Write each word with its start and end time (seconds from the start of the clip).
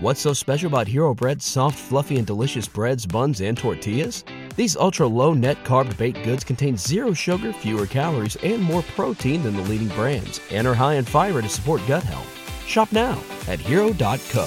What's 0.00 0.20
so 0.20 0.32
special 0.32 0.68
about 0.68 0.86
Hero 0.86 1.12
Bread's 1.12 1.44
soft, 1.44 1.76
fluffy, 1.76 2.18
and 2.18 2.24
delicious 2.26 2.68
breads, 2.68 3.04
buns, 3.04 3.40
and 3.40 3.58
tortillas? 3.58 4.22
These 4.54 4.76
ultra 4.76 5.08
low 5.08 5.34
net 5.34 5.64
carb 5.64 5.96
baked 5.96 6.22
goods 6.22 6.44
contain 6.44 6.76
zero 6.76 7.12
sugar, 7.12 7.52
fewer 7.52 7.84
calories, 7.84 8.36
and 8.44 8.62
more 8.62 8.84
protein 8.94 9.42
than 9.42 9.56
the 9.56 9.68
leading 9.68 9.88
brands, 9.96 10.40
and 10.52 10.68
are 10.68 10.74
high 10.74 10.98
in 10.98 11.04
fiber 11.04 11.42
to 11.42 11.48
support 11.48 11.80
gut 11.88 12.04
health. 12.04 12.28
Shop 12.64 12.92
now 12.92 13.18
at 13.48 13.58
hero.co. 13.58 14.46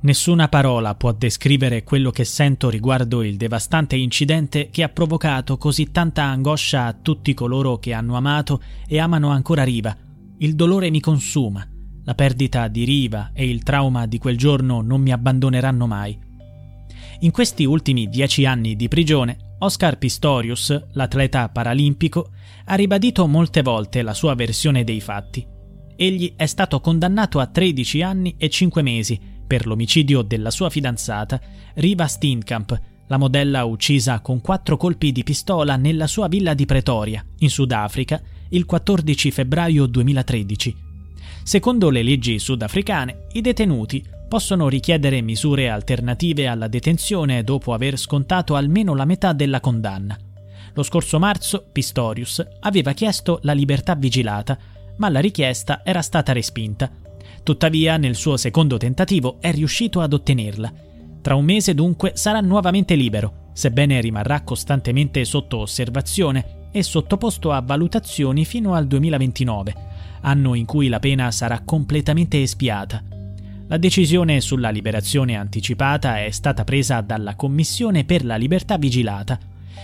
Nessuna 0.00 0.48
parola 0.48 0.94
può 0.94 1.12
descrivere 1.12 1.82
quello 1.82 2.10
che 2.10 2.24
sento 2.24 2.68
riguardo 2.68 3.22
il 3.22 3.38
devastante 3.38 3.96
incidente 3.96 4.68
che 4.68 4.82
ha 4.82 4.90
provocato 4.90 5.56
così 5.56 5.90
tanta 5.90 6.24
angoscia 6.24 6.84
a 6.84 6.92
tutti 6.92 7.32
coloro 7.32 7.78
che 7.78 7.94
hanno 7.94 8.14
amato 8.14 8.60
e 8.86 8.98
amano 8.98 9.30
ancora 9.30 9.64
Riva. 9.64 9.96
Il 10.36 10.54
dolore 10.54 10.90
mi 10.90 11.00
consuma. 11.00 11.66
La 12.06 12.14
perdita 12.14 12.68
di 12.68 12.84
Riva 12.84 13.30
e 13.32 13.48
il 13.50 13.64
trauma 13.64 14.06
di 14.06 14.18
quel 14.18 14.38
giorno 14.38 14.80
non 14.80 15.00
mi 15.00 15.10
abbandoneranno 15.10 15.88
mai. 15.88 16.16
In 17.20 17.32
questi 17.32 17.64
ultimi 17.64 18.08
dieci 18.08 18.44
anni 18.44 18.76
di 18.76 18.86
prigione, 18.86 19.56
Oscar 19.58 19.98
Pistorius, 19.98 20.84
l'atleta 20.92 21.48
paralimpico, 21.48 22.30
ha 22.66 22.76
ribadito 22.76 23.26
molte 23.26 23.62
volte 23.62 24.02
la 24.02 24.14
sua 24.14 24.36
versione 24.36 24.84
dei 24.84 25.00
fatti. 25.00 25.44
Egli 25.96 26.34
è 26.36 26.46
stato 26.46 26.78
condannato 26.78 27.40
a 27.40 27.46
13 27.46 28.02
anni 28.02 28.36
e 28.38 28.50
5 28.50 28.82
mesi 28.82 29.20
per 29.44 29.66
l'omicidio 29.66 30.22
della 30.22 30.52
sua 30.52 30.70
fidanzata, 30.70 31.40
Riva 31.74 32.06
Steenkamp, 32.06 32.80
la 33.08 33.16
modella 33.16 33.64
uccisa 33.64 34.20
con 34.20 34.40
quattro 34.40 34.76
colpi 34.76 35.10
di 35.10 35.24
pistola 35.24 35.74
nella 35.74 36.06
sua 36.06 36.28
villa 36.28 36.54
di 36.54 36.66
Pretoria, 36.66 37.26
in 37.38 37.50
Sudafrica, 37.50 38.22
il 38.50 38.64
14 38.64 39.32
febbraio 39.32 39.86
2013 39.86 40.84
Secondo 41.46 41.90
le 41.90 42.02
leggi 42.02 42.40
sudafricane, 42.40 43.26
i 43.34 43.40
detenuti 43.40 44.04
possono 44.26 44.68
richiedere 44.68 45.20
misure 45.20 45.68
alternative 45.68 46.48
alla 46.48 46.66
detenzione 46.66 47.44
dopo 47.44 47.72
aver 47.72 47.96
scontato 47.98 48.56
almeno 48.56 48.96
la 48.96 49.04
metà 49.04 49.32
della 49.32 49.60
condanna. 49.60 50.18
Lo 50.74 50.82
scorso 50.82 51.20
marzo 51.20 51.68
Pistorius 51.70 52.44
aveva 52.58 52.94
chiesto 52.94 53.38
la 53.42 53.52
libertà 53.52 53.94
vigilata, 53.94 54.58
ma 54.96 55.08
la 55.08 55.20
richiesta 55.20 55.82
era 55.84 56.02
stata 56.02 56.32
respinta. 56.32 56.90
Tuttavia, 57.44 57.96
nel 57.96 58.16
suo 58.16 58.36
secondo 58.36 58.76
tentativo 58.76 59.36
è 59.38 59.52
riuscito 59.52 60.00
ad 60.00 60.14
ottenerla. 60.14 60.72
Tra 61.22 61.36
un 61.36 61.44
mese 61.44 61.74
dunque 61.74 62.10
sarà 62.16 62.40
nuovamente 62.40 62.96
libero, 62.96 63.50
sebbene 63.52 64.00
rimarrà 64.00 64.42
costantemente 64.42 65.24
sotto 65.24 65.58
osservazione 65.58 66.70
e 66.72 66.82
sottoposto 66.82 67.52
a 67.52 67.60
valutazioni 67.60 68.44
fino 68.44 68.74
al 68.74 68.88
2029 68.88 69.95
anno 70.26 70.54
in 70.54 70.64
cui 70.64 70.88
la 70.88 70.98
pena 70.98 71.30
sarà 71.30 71.60
completamente 71.64 72.42
espiata. 72.42 73.02
La 73.68 73.78
decisione 73.78 74.40
sulla 74.40 74.70
liberazione 74.70 75.36
anticipata 75.36 76.22
è 76.22 76.30
stata 76.30 76.64
presa 76.64 77.00
dalla 77.00 77.34
Commissione 77.34 78.04
per 78.04 78.24
la 78.24 78.36
libertà 78.36 78.76
vigilata. 78.76 79.38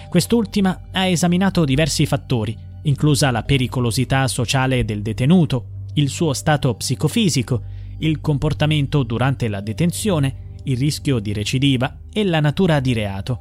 Quest'ultima 0.09 0.89
ha 0.93 1.07
esaminato 1.07 1.65
diversi 1.65 2.07
fattori, 2.07 2.57
inclusa 2.83 3.31
la 3.31 3.43
pericolosità 3.43 4.27
sociale 4.29 4.85
del 4.85 5.03
detenuto, 5.03 5.67
il 5.95 6.09
suo 6.09 6.33
stato 6.33 6.75
psicofisico, 6.75 7.63
il 7.99 8.21
comportamento 8.21 9.03
durante 9.05 9.49
la 9.49 9.61
detenzione, 9.61 10.55
il 10.65 10.77
rischio 10.77 11.19
di 11.19 11.33
recidiva 11.33 11.99
e 12.13 12.25
la 12.25 12.41
natura 12.41 12.81
di 12.81 12.93
reato. 12.93 13.41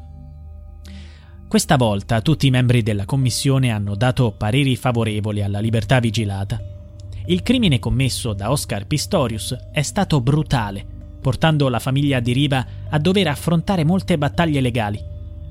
Questa 1.48 1.78
volta 1.78 2.22
tutti 2.22 2.48
i 2.48 2.52
membri 2.52 2.82
della 2.82 3.06
Commissione 3.06 3.72
hanno 3.72 3.96
dato 3.96 4.32
pareri 4.32 4.76
favorevoli 4.76 5.42
alla 5.42 5.60
libertà 5.60 6.00
vigilata. 6.00 6.81
Il 7.28 7.44
crimine 7.44 7.78
commesso 7.78 8.34
da 8.34 8.50
Oscar 8.50 8.88
Pistorius 8.88 9.56
è 9.72 9.84
stato 9.84 10.22
brutale, 10.22 10.84
portando 11.22 11.70
la 11.70 11.78
famiglia 11.78 12.20
di 12.20 12.34
Riva 12.34 12.66
a 12.90 12.98
dover 12.98 13.28
affrontare 13.28 13.84
molte 13.84 14.18
battaglie 14.18 14.60
legali. 14.60 15.00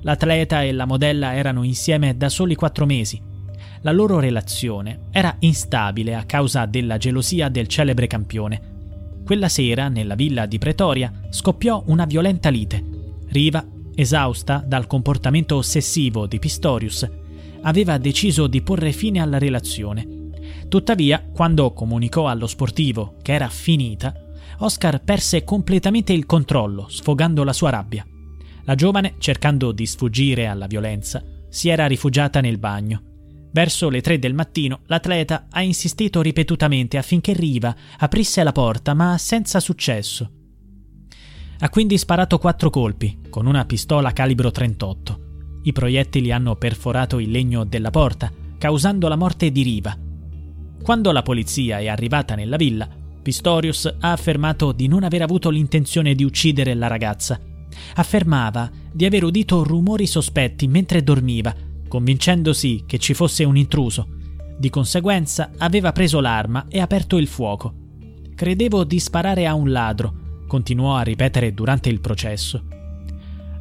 L'atleta 0.01 0.63
e 0.63 0.73
la 0.73 0.85
modella 0.85 1.33
erano 1.33 1.63
insieme 1.63 2.17
da 2.17 2.27
soli 2.27 2.55
quattro 2.55 2.85
mesi. 2.85 3.21
La 3.83 3.91
loro 3.91 4.19
relazione 4.19 5.07
era 5.11 5.33
instabile 5.39 6.13
a 6.13 6.25
causa 6.25 6.65
della 6.65 6.97
gelosia 6.97 7.47
del 7.47 7.67
celebre 7.67 8.07
campione. 8.07 8.61
Quella 9.23 9.47
sera, 9.47 9.87
nella 9.87 10.15
villa 10.15 10.45
di 10.45 10.57
Pretoria, 10.57 11.11
scoppiò 11.29 11.83
una 11.87 12.05
violenta 12.05 12.49
lite. 12.49 12.83
Riva, 13.29 13.65
esausta 13.95 14.61
dal 14.65 14.87
comportamento 14.87 15.55
ossessivo 15.55 16.27
di 16.27 16.37
Pistorius, 16.37 17.09
aveva 17.61 17.97
deciso 17.97 18.47
di 18.47 18.61
porre 18.61 18.91
fine 18.91 19.21
alla 19.21 19.37
relazione 19.37 20.10
Tuttavia, 20.71 21.21
quando 21.33 21.73
comunicò 21.73 22.29
allo 22.29 22.47
sportivo 22.47 23.17
che 23.21 23.33
era 23.33 23.49
finita, 23.49 24.13
Oscar 24.59 25.03
perse 25.03 25.43
completamente 25.43 26.13
il 26.13 26.25
controllo, 26.25 26.87
sfogando 26.87 27.43
la 27.43 27.51
sua 27.51 27.71
rabbia. 27.71 28.07
La 28.63 28.75
giovane, 28.75 29.15
cercando 29.17 29.73
di 29.73 29.85
sfuggire 29.85 30.47
alla 30.47 30.67
violenza, 30.67 31.21
si 31.49 31.67
era 31.67 31.87
rifugiata 31.87 32.39
nel 32.39 32.57
bagno. 32.57 33.01
Verso 33.51 33.89
le 33.89 33.99
tre 33.99 34.17
del 34.17 34.33
mattino, 34.33 34.79
l'atleta 34.85 35.47
ha 35.49 35.61
insistito 35.61 36.21
ripetutamente 36.21 36.97
affinché 36.97 37.33
Riva 37.33 37.75
aprisse 37.97 38.41
la 38.41 38.53
porta, 38.53 38.93
ma 38.93 39.17
senza 39.17 39.59
successo. 39.59 40.31
Ha 41.59 41.69
quindi 41.69 41.97
sparato 41.97 42.37
quattro 42.37 42.69
colpi, 42.69 43.23
con 43.29 43.45
una 43.45 43.65
pistola 43.65 44.13
calibro 44.13 44.51
38. 44.51 45.19
I 45.63 45.73
proiettili 45.73 46.31
hanno 46.31 46.55
perforato 46.55 47.19
il 47.19 47.29
legno 47.29 47.65
della 47.65 47.89
porta, 47.89 48.31
causando 48.57 49.09
la 49.09 49.17
morte 49.17 49.51
di 49.51 49.63
Riva, 49.63 49.97
quando 50.81 51.11
la 51.11 51.21
polizia 51.21 51.79
è 51.79 51.87
arrivata 51.87 52.35
nella 52.35 52.57
villa, 52.57 52.87
Pistorius 53.21 53.85
ha 53.99 54.11
affermato 54.11 54.71
di 54.71 54.87
non 54.87 55.03
aver 55.03 55.21
avuto 55.21 55.49
l'intenzione 55.49 56.15
di 56.15 56.23
uccidere 56.23 56.73
la 56.73 56.87
ragazza. 56.87 57.39
Affermava 57.95 58.69
di 58.91 59.05
aver 59.05 59.23
udito 59.23 59.63
rumori 59.63 60.07
sospetti 60.07 60.67
mentre 60.67 61.03
dormiva, 61.03 61.53
convincendosi 61.87 62.83
che 62.87 62.97
ci 62.97 63.13
fosse 63.13 63.43
un 63.43 63.57
intruso. 63.57 64.07
Di 64.57 64.69
conseguenza 64.69 65.51
aveva 65.57 65.91
preso 65.91 66.19
l'arma 66.19 66.65
e 66.67 66.79
aperto 66.79 67.17
il 67.17 67.27
fuoco. 67.27 67.73
Credevo 68.35 68.83
di 68.83 68.99
sparare 68.99 69.45
a 69.45 69.53
un 69.53 69.71
ladro, 69.71 70.13
continuò 70.47 70.95
a 70.95 71.03
ripetere 71.03 71.53
durante 71.53 71.89
il 71.89 72.01
processo. 72.01 72.63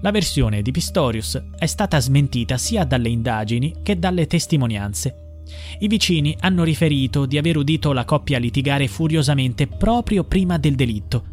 La 0.00 0.10
versione 0.10 0.62
di 0.62 0.70
Pistorius 0.70 1.42
è 1.58 1.66
stata 1.66 2.00
smentita 2.00 2.56
sia 2.56 2.84
dalle 2.84 3.10
indagini 3.10 3.76
che 3.82 3.98
dalle 3.98 4.26
testimonianze. 4.26 5.29
I 5.78 5.86
vicini 5.88 6.36
hanno 6.40 6.64
riferito 6.64 7.26
di 7.26 7.38
aver 7.38 7.56
udito 7.56 7.92
la 7.92 8.04
coppia 8.04 8.38
litigare 8.38 8.88
furiosamente 8.88 9.66
proprio 9.66 10.24
prima 10.24 10.58
del 10.58 10.74
delitto. 10.74 11.24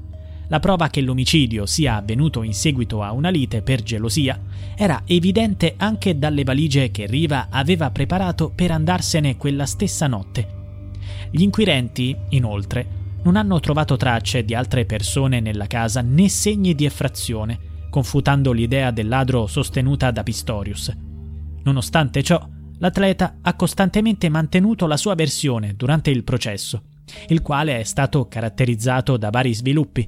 La 0.49 0.59
prova 0.59 0.89
che 0.89 1.01
l'omicidio 1.01 1.65
sia 1.65 1.97
avvenuto 1.97 2.41
in 2.41 2.53
seguito 2.53 3.03
a 3.03 3.11
una 3.11 3.29
lite 3.29 3.61
per 3.61 3.83
gelosia 3.83 4.39
era 4.75 5.01
evidente 5.05 5.73
anche 5.77 6.17
dalle 6.17 6.43
valigie 6.43 6.89
che 6.89 7.05
Riva 7.05 7.47
aveva 7.49 7.91
preparato 7.91 8.51
per 8.55 8.71
andarsene 8.71 9.35
quella 9.35 9.65
stessa 9.65 10.07
notte. 10.07 10.55
Gli 11.31 11.41
inquirenti, 11.41 12.15
inoltre, 12.29 13.05
non 13.23 13.35
hanno 13.35 13.59
trovato 13.59 13.97
tracce 13.97 14.45
di 14.45 14.55
altre 14.55 14.85
persone 14.85 15.41
nella 15.41 15.67
casa 15.67 16.01
né 16.01 16.29
segni 16.29 16.73
di 16.75 16.85
effrazione, 16.85 17.59
confutando 17.89 18.53
l'idea 18.53 18.91
del 18.91 19.09
ladro 19.09 19.47
sostenuta 19.47 20.11
da 20.11 20.23
Pistorius. 20.23 20.95
Nonostante 21.63 22.23
ciò, 22.23 22.47
L'atleta 22.79 23.37
ha 23.41 23.55
costantemente 23.55 24.29
mantenuto 24.29 24.85
la 24.85 24.97
sua 24.97 25.15
versione 25.15 25.73
durante 25.75 26.11
il 26.11 26.23
processo, 26.23 26.83
il 27.29 27.41
quale 27.41 27.79
è 27.79 27.83
stato 27.83 28.27
caratterizzato 28.27 29.17
da 29.17 29.31
vari 29.31 29.53
sviluppi. 29.53 30.07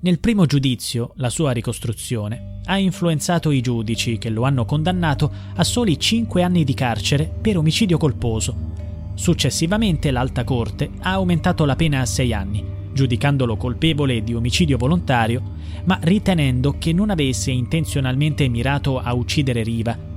Nel 0.00 0.20
primo 0.20 0.46
giudizio, 0.46 1.12
la 1.16 1.28
sua 1.28 1.52
ricostruzione 1.52 2.60
ha 2.64 2.78
influenzato 2.78 3.50
i 3.50 3.60
giudici 3.60 4.16
che 4.16 4.30
lo 4.30 4.44
hanno 4.44 4.64
condannato 4.64 5.30
a 5.54 5.64
soli 5.64 5.98
5 5.98 6.42
anni 6.42 6.64
di 6.64 6.74
carcere 6.74 7.30
per 7.40 7.58
omicidio 7.58 7.98
colposo. 7.98 8.72
Successivamente 9.14 10.10
l'Alta 10.10 10.44
Corte 10.44 10.90
ha 11.00 11.12
aumentato 11.12 11.66
la 11.66 11.76
pena 11.76 12.00
a 12.00 12.06
6 12.06 12.32
anni, 12.32 12.64
giudicandolo 12.92 13.56
colpevole 13.56 14.22
di 14.22 14.34
omicidio 14.34 14.78
volontario, 14.78 15.42
ma 15.84 15.98
ritenendo 16.02 16.76
che 16.78 16.94
non 16.94 17.10
avesse 17.10 17.50
intenzionalmente 17.50 18.48
mirato 18.48 18.98
a 18.98 19.12
uccidere 19.12 19.62
Riva 19.62 20.12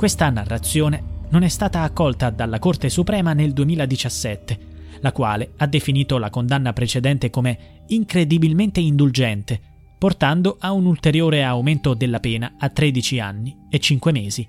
questa 0.00 0.30
narrazione 0.30 1.26
non 1.28 1.42
è 1.42 1.48
stata 1.48 1.82
accolta 1.82 2.30
dalla 2.30 2.58
Corte 2.58 2.88
Suprema 2.88 3.34
nel 3.34 3.52
2017, 3.52 4.58
la 5.00 5.12
quale 5.12 5.52
ha 5.58 5.66
definito 5.66 6.16
la 6.16 6.30
condanna 6.30 6.72
precedente 6.72 7.28
come 7.28 7.82
incredibilmente 7.88 8.80
indulgente, 8.80 9.60
portando 9.98 10.56
a 10.58 10.72
un 10.72 10.86
ulteriore 10.86 11.42
aumento 11.42 11.92
della 11.92 12.18
pena 12.18 12.54
a 12.58 12.70
13 12.70 13.20
anni 13.20 13.66
e 13.68 13.78
5 13.78 14.10
mesi. 14.10 14.48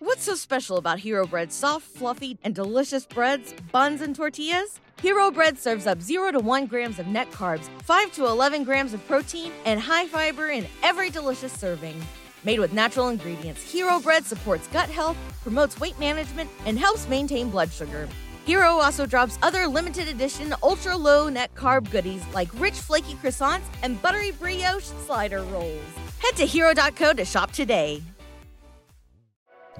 What's 0.00 0.24
so 0.24 0.34
special 0.34 0.76
about 0.76 1.02
Hero 1.02 1.26
Bread's 1.26 1.56
soft, 1.56 1.86
fluffy, 1.96 2.36
and 2.42 2.54
delicious 2.54 3.06
breads, 3.06 3.54
buns, 3.72 4.02
and 4.02 4.14
tortillas? 4.14 4.80
Hero 5.00 5.30
Bread 5.30 5.56
serves 5.56 5.86
up 5.86 6.02
0 6.02 6.32
to 6.32 6.40
1 6.40 6.66
grams 6.66 6.98
of 6.98 7.06
net 7.06 7.30
carbs, 7.30 7.70
5 7.84 8.12
to 8.12 8.26
11 8.26 8.64
grams 8.64 8.92
of 8.92 9.00
protein, 9.06 9.50
and 9.64 9.80
high 9.80 10.06
fiber 10.06 10.50
in 10.50 10.66
every 10.82 11.08
delicious 11.08 11.58
serving. 11.58 11.96
Made 12.44 12.58
with 12.58 12.72
natural 12.72 13.08
ingredients, 13.08 13.62
Hero 13.62 14.00
Bread 14.00 14.24
supports 14.24 14.66
gut 14.68 14.88
health, 14.88 15.16
promotes 15.42 15.78
weight 15.78 15.98
management, 15.98 16.48
and 16.64 16.78
helps 16.78 17.08
maintain 17.08 17.50
blood 17.50 17.70
sugar. 17.70 18.08
Hero 18.46 18.68
also 18.68 19.04
drops 19.04 19.38
other 19.42 19.66
limited 19.66 20.08
edition 20.08 20.54
ultra 20.62 20.96
low 20.96 21.28
net 21.28 21.54
carb 21.54 21.90
goodies 21.90 22.24
like 22.34 22.48
rich 22.58 22.74
flaky 22.74 23.14
croissants 23.14 23.64
and 23.82 24.00
buttery 24.00 24.30
brioche 24.32 24.84
slider 25.06 25.42
rolls. 25.42 25.82
Head 26.18 26.36
to 26.36 26.46
hero.co 26.46 27.12
to 27.12 27.24
shop 27.24 27.52
today. 27.52 28.02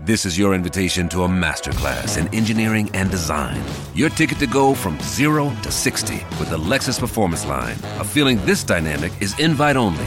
This 0.02 0.24
is 0.24 0.38
your 0.38 0.54
invitation 0.54 1.10
to 1.10 1.24
a 1.24 1.28
masterclass 1.28 2.16
in 2.16 2.32
engineering 2.34 2.90
and 2.94 3.10
design. 3.10 3.62
Your 3.94 4.08
ticket 4.08 4.38
to 4.38 4.46
go 4.46 4.74
from 4.74 4.98
zero 5.00 5.54
to 5.62 5.70
60 5.70 6.14
with 6.38 6.48
the 6.48 6.56
Lexus 6.56 6.98
Performance 6.98 7.44
Line. 7.44 7.76
A 7.98 8.04
feeling 8.04 8.38
this 8.46 8.64
dynamic 8.64 9.12
is 9.20 9.38
invite 9.38 9.76
only. 9.76 10.06